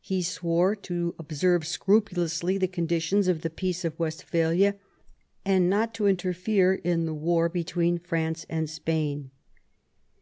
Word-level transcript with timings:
He 0.00 0.22
swore 0.22 0.74
to 0.76 1.14
observe 1.18 1.66
scrupulously 1.66 2.56
the 2.56 2.66
conditions 2.66 3.28
of 3.28 3.42
the 3.42 3.50
Peace 3.50 3.84
of 3.84 3.98
Westphalia 3.98 4.76
and 5.44 5.68
not 5.68 5.92
to 5.96 6.06
interfere 6.06 6.76
in 6.76 7.04
the 7.04 7.12
war 7.12 7.50
between 7.50 7.98
France 7.98 8.46
and 8.48 8.70
Spain. 8.70 9.30